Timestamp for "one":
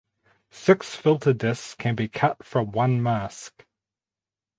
2.71-3.03